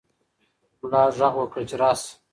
[0.81, 2.09] ملا غږ وکړ چې راشه.